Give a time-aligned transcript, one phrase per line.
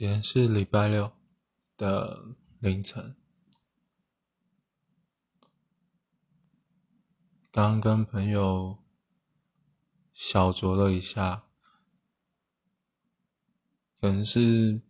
[0.00, 1.12] 今天是礼拜六
[1.76, 3.14] 的凌晨，
[7.50, 8.82] 刚跟朋友
[10.14, 11.44] 小酌了一下，
[14.00, 14.80] 可能是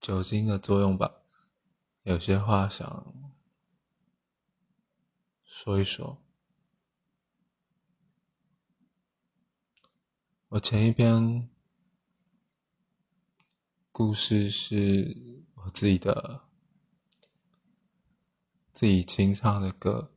[0.00, 1.16] 酒精的作用吧，
[2.04, 3.14] 有些话想
[5.44, 6.24] 说一说。
[10.48, 11.50] 我前一篇。
[13.98, 15.16] 故事是
[15.54, 16.42] 我自己的，
[18.74, 20.12] 自己清唱的歌，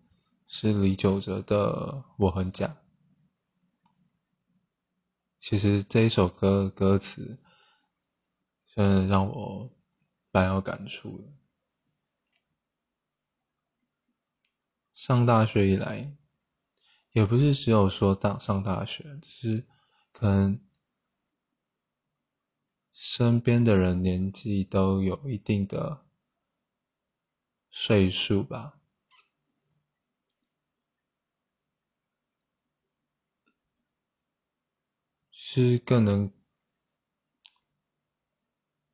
[0.48, 2.68] 是李玖哲的《我很假》。
[5.40, 7.40] 其实这一首歌歌词，
[8.76, 9.72] 真的让我
[10.32, 11.34] 蛮有感触的。
[14.94, 16.18] 上大学以来，
[17.12, 19.66] 也不是只有说大上大学，是
[20.12, 20.60] 可能。
[23.02, 26.06] 身边的人年纪都有一定的
[27.72, 28.82] 岁数吧，
[35.32, 36.30] 是更能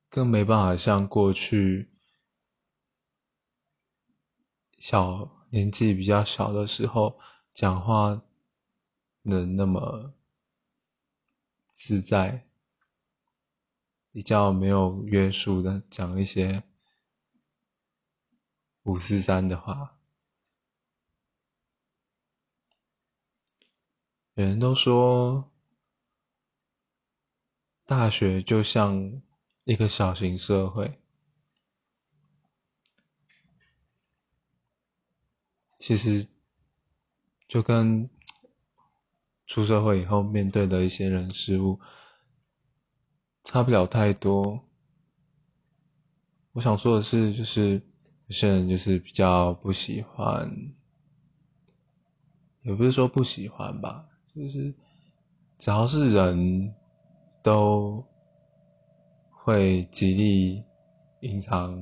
[0.08, 1.90] 更没办法像过去
[4.78, 7.18] 小年纪比较小的时候
[7.52, 8.22] 讲话
[9.22, 10.14] 能那么
[11.72, 12.46] 自在。
[14.16, 16.62] 比较没有约束的讲一些
[18.84, 19.98] 五四三的话。
[24.32, 25.52] 有人都说，
[27.84, 29.20] 大学就像
[29.64, 30.98] 一个小型社会，
[35.78, 36.26] 其实
[37.46, 38.08] 就跟
[39.46, 41.78] 出社会以后面对的一些人事物。
[43.46, 44.60] 差不了太多。
[46.50, 47.80] 我想说的是，就是
[48.26, 50.50] 有些人就是比较不喜欢，
[52.62, 54.04] 也不是说不喜欢吧，
[54.34, 54.74] 就是
[55.58, 56.74] 只要是人
[57.40, 58.04] 都
[59.30, 60.64] 会极力
[61.20, 61.80] 隐藏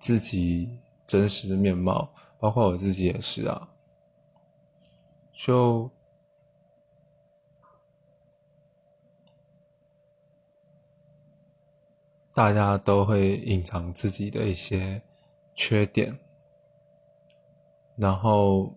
[0.00, 0.68] 自己
[1.06, 3.68] 真实的面貌，包括我自己也是啊，
[5.32, 5.88] 就。
[12.34, 15.00] 大家都会隐藏自己的一些
[15.54, 16.18] 缺点，
[17.96, 18.74] 然后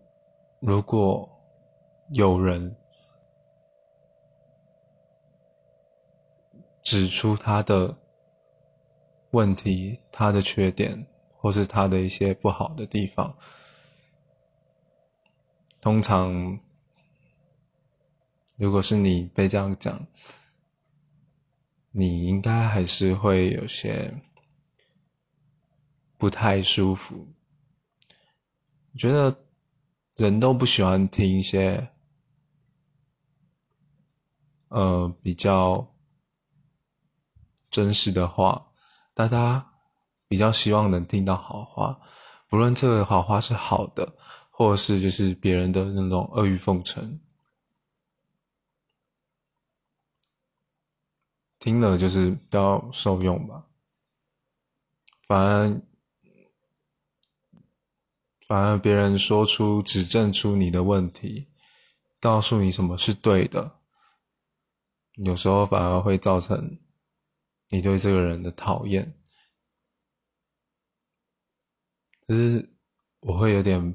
[0.60, 1.28] 如果
[2.14, 2.76] 有人
[6.84, 7.98] 指出他的
[9.32, 13.36] 问题、他的缺点，或是他的一些不好的地方，
[15.82, 16.60] 通常
[18.56, 20.06] 如果是你被这样讲。
[22.00, 24.14] 你应该还是会有些
[26.16, 27.28] 不太舒服。
[28.92, 29.36] 我觉得
[30.16, 31.90] 人都不喜欢听一些
[34.68, 35.92] 呃比较
[37.72, 38.68] 真实的话，
[39.16, 39.68] 大家
[40.28, 42.00] 比较希望能听到好话，
[42.48, 44.16] 不论这个好话是好的，
[44.52, 47.20] 或者是就是别人的那种阿谀奉承。
[51.68, 53.68] 听了就是比较受用吧，
[55.28, 55.82] 反而
[58.48, 61.50] 反而别人说出指正出你的问题，
[62.22, 63.82] 告诉你什么是对的，
[65.16, 66.80] 有时候反而会造成
[67.68, 69.14] 你对这个人的讨厌。
[72.26, 72.78] 可是
[73.20, 73.94] 我会有点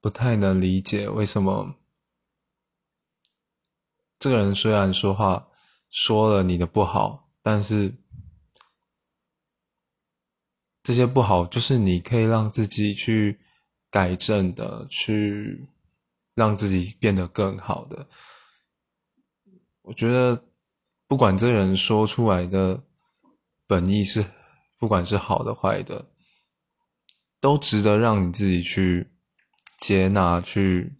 [0.00, 1.74] 不太能理解，为什么
[4.18, 5.50] 这个人虽然说话。
[5.94, 7.94] 说了你的不好，但是
[10.82, 13.38] 这些不好就是你可以让自己去
[13.90, 15.68] 改正的，去
[16.34, 18.08] 让自己变得更好的。
[19.82, 20.44] 我觉得，
[21.06, 22.82] 不管这人说出来的
[23.68, 24.24] 本意是，
[24.76, 26.10] 不管是好的坏的，
[27.38, 29.12] 都值得让你自己去
[29.78, 30.96] 接纳、去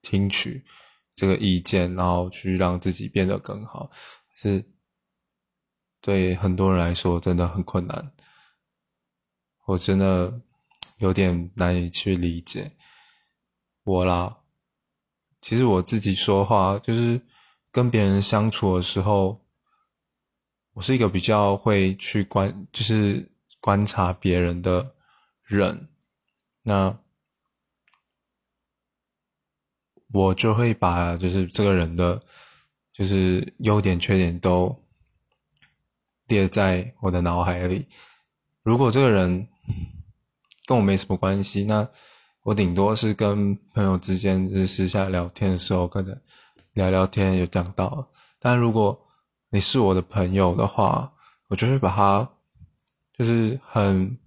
[0.00, 0.64] 听取。
[1.14, 3.90] 这个意见，然后去让自己变得更好，
[4.34, 4.64] 是
[6.00, 8.12] 对很多人来说真的很困难。
[9.66, 10.40] 我真的
[10.98, 12.76] 有点难以去理解
[13.84, 14.38] 我啦。
[15.40, 17.20] 其实我自己说话，就是
[17.70, 19.44] 跟别人相处的时候，
[20.72, 23.30] 我是一个比较会去观，就是
[23.60, 24.94] 观察别人的
[25.42, 25.88] 人。
[26.62, 26.98] 那。
[30.12, 32.20] 我就会把就是这个人的，
[32.92, 34.78] 就是优点缺点都
[36.26, 37.86] 列在我的脑海里。
[38.62, 39.48] 如果这个人
[40.66, 41.88] 跟我没什么关系，那
[42.42, 46.20] 我顶多是跟朋友之间就是私下聊天的时候，可能
[46.74, 48.10] 聊聊天有讲到。
[48.38, 49.06] 但如果
[49.50, 51.12] 你是我的朋友的话，
[51.48, 52.30] 我就会把他
[53.16, 54.18] 就是很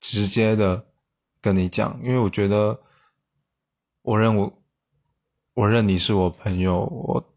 [0.00, 0.86] 直接的
[1.40, 2.80] 跟你讲，因为我觉得
[4.02, 4.62] 我认我
[5.54, 7.34] 我认你是我朋友，我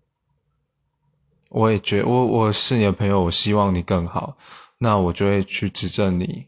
[1.49, 4.37] 我也觉我我是你的朋友，我希望你更好，
[4.77, 6.47] 那我就会去指正你，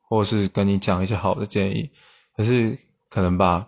[0.00, 1.90] 或是跟你讲一些好的建议。
[2.34, 2.78] 可是
[3.08, 3.66] 可能吧，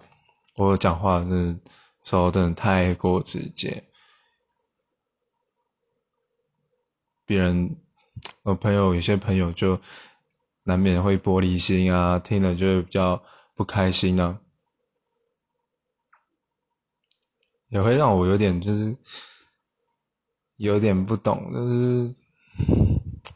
[0.54, 1.56] 我讲话的
[2.04, 3.82] 时候真的太过直接。
[7.24, 7.76] 别人，
[8.42, 9.78] 我朋友有些朋友就
[10.68, 13.24] 难免会玻璃心啊，听了就会比较
[13.54, 14.38] 不开心呢，
[17.70, 18.94] 也会让我有点就是
[20.56, 22.14] 有点不懂，就是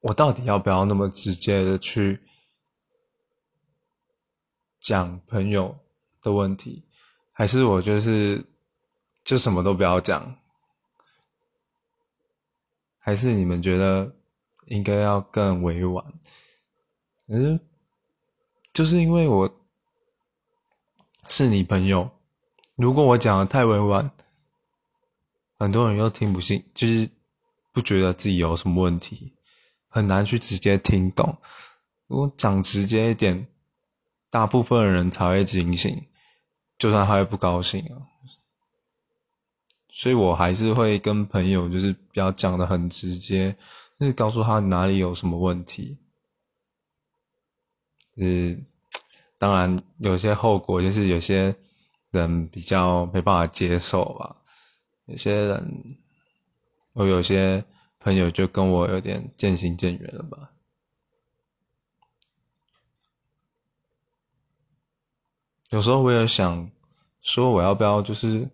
[0.00, 2.22] 我到底要不要那么直接的去
[4.80, 5.78] 讲朋友
[6.22, 6.86] 的问题，
[7.32, 8.42] 还是我就是
[9.22, 10.38] 就什么都不要讲？
[12.98, 14.16] 还是你们觉得
[14.66, 16.04] 应该要更委婉？
[17.26, 17.58] 可是
[18.72, 19.50] 就是因为我
[21.28, 22.10] 是你朋友，
[22.76, 24.10] 如果我讲的太委婉，
[25.58, 27.08] 很多人又听不进，就是
[27.72, 29.32] 不觉得自己有什么问题，
[29.88, 31.38] 很难去直接听懂。
[32.06, 33.46] 如果讲直接一点，
[34.28, 36.06] 大部分人才会警醒，
[36.76, 38.12] 就算他会不高兴啊。
[39.88, 43.56] 所以我还是会跟朋友，就是比较讲的很直接，
[43.98, 45.98] 就是告诉他哪里有什么问题。
[48.16, 48.66] 嗯，
[49.38, 51.54] 当然有些后果就是有些
[52.10, 54.36] 人比较没办法接受吧。
[55.06, 55.98] 有些人，
[56.92, 57.64] 我有些
[57.98, 60.52] 朋友就跟我有点渐行渐远了吧。
[65.70, 66.70] 有时候我也想
[67.20, 68.48] 说，我要不要就是。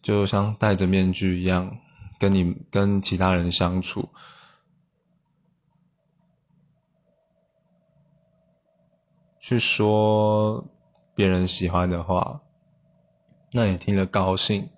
[0.00, 1.78] 就像戴着面具一样，
[2.18, 4.08] 跟你跟其他人相处，
[9.38, 10.64] 去说
[11.14, 12.40] 别人喜欢的话，
[13.52, 14.68] 那你听了高兴。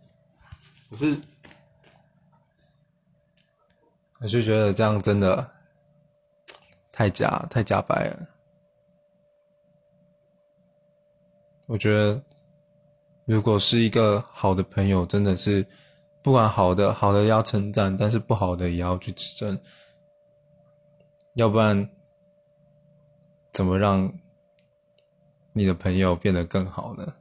[0.91, 1.21] 可是，
[4.19, 5.53] 我就觉得这样真的
[6.93, 8.29] 太假，太假白了。
[11.67, 12.23] 我觉得。
[13.27, 15.65] 如果是一个好的朋友，真的是
[16.23, 19.59] 不管好的好的要称赞，但是不好的也要去指正，
[21.35, 21.91] 要不然
[23.53, 24.13] 怎么让
[25.53, 27.15] 你的朋友变得更好呢？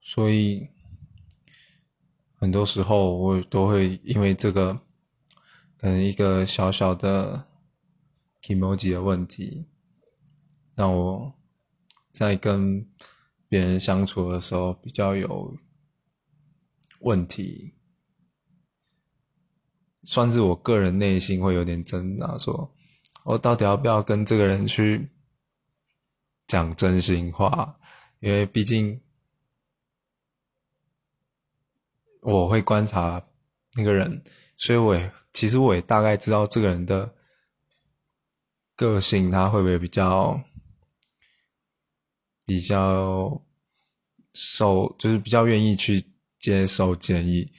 [0.00, 0.68] 所以。
[2.40, 4.78] 很多时候，我都会因为这个，
[5.78, 7.46] 可能一个小小的
[8.42, 9.68] emoji 的问题，
[10.74, 11.34] 让我
[12.12, 12.86] 在跟
[13.48, 15.56] 别人相处的时候比较有
[17.00, 17.74] 问题，
[20.02, 22.74] 算是我个人内心会有点挣扎，说
[23.24, 25.10] 我到底要不要跟这个人去
[26.46, 27.78] 讲真心话？
[28.20, 29.00] 因为毕竟。
[32.20, 33.28] 我会观察
[33.74, 34.22] 那个人，
[34.58, 37.14] 所以我也其实我也大概知道这个人的
[38.76, 40.38] 个性，他会不会比较
[42.44, 43.46] 比较
[44.34, 47.50] 受，就是比较愿意去接受建议。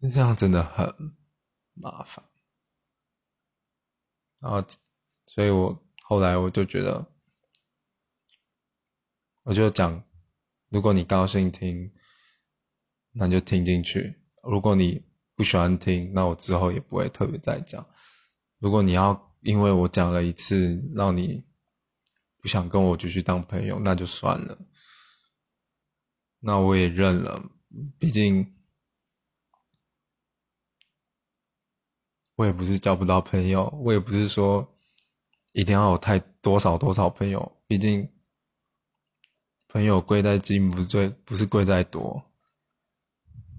[0.00, 1.14] 这样真的很
[1.74, 2.24] 麻烦。
[4.40, 4.66] 然后，
[5.26, 7.12] 所以我后来我就觉得，
[9.42, 10.02] 我就讲，
[10.70, 11.92] 如果你高兴听。
[13.14, 14.22] 那就听进去。
[14.42, 15.04] 如果你
[15.42, 17.84] 不喜欢听，那我之后也不会特别再讲。
[18.60, 21.44] 如果你要因为我讲了一次，让你
[22.38, 24.56] 不想跟我继续当朋友，那就算了。
[26.38, 27.42] 那我也认了。
[27.98, 28.54] 毕竟
[32.36, 34.78] 我也不是交不到朋友，我也不是说
[35.54, 37.60] 一定要有太多少多少朋友。
[37.66, 38.08] 毕竟
[39.66, 42.30] 朋友贵在精，不是最不是贵在多。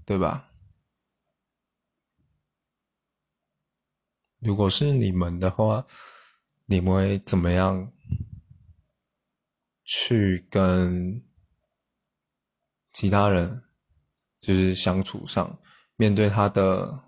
[0.06, 0.53] 对吧？
[4.44, 5.86] 如果是你们的话，
[6.66, 7.90] 你们会怎么样
[9.84, 11.24] 去跟
[12.92, 13.64] 其他人，
[14.42, 15.58] 就是相处上
[15.96, 17.04] 面对他的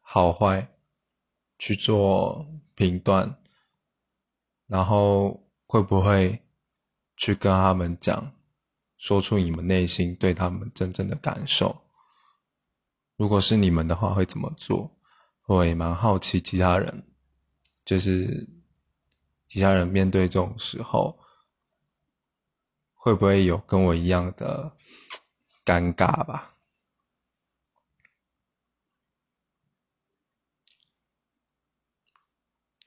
[0.00, 0.76] 好坏
[1.58, 2.46] 去做
[2.76, 3.36] 评断，
[4.66, 6.40] 然后会不会
[7.16, 8.32] 去跟他们讲，
[8.96, 11.83] 说出你们内心对他们真正的感受？
[13.16, 14.90] 如果是你们的话，会怎么做？
[15.46, 17.06] 我也蛮好奇其他人，
[17.84, 18.48] 就是
[19.46, 21.18] 其他人面对这种时候，
[22.94, 24.76] 会不会有跟我一样的
[25.64, 26.56] 尴尬吧？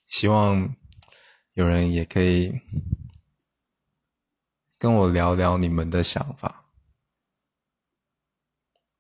[0.07, 0.75] 希望
[1.53, 2.59] 有人也可以
[4.77, 6.66] 跟我聊聊你们的想法。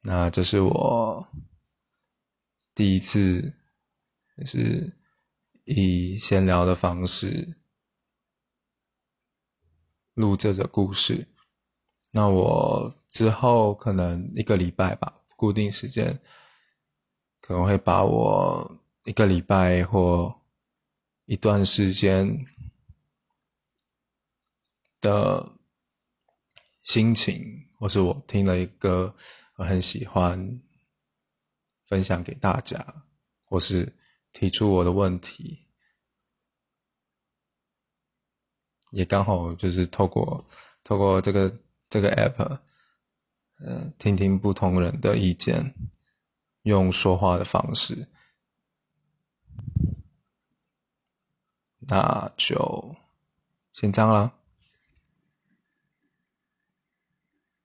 [0.09, 1.27] 那这是我
[2.73, 3.53] 第一次，
[4.45, 4.95] 是
[5.65, 7.57] 以闲聊的方式
[10.13, 11.27] 录这个故事。
[12.11, 16.17] 那我之后可能一个礼拜吧，固定时间，
[17.41, 20.33] 可能会把我一个礼拜或
[21.25, 22.45] 一段时间
[25.01, 25.51] 的
[26.81, 29.13] 心情，或是我听了一个。
[29.57, 30.61] 我很喜欢
[31.85, 33.03] 分享给大家，
[33.43, 33.97] 或是
[34.31, 35.67] 提出我的问题，
[38.91, 40.47] 也刚好就是透过
[40.83, 41.59] 透过这个
[41.89, 42.59] 这个 app，
[43.59, 45.73] 嗯，听听不同人的意见，
[46.61, 48.07] 用说话的方式，
[51.79, 52.95] 那就
[53.71, 54.36] 先这样了。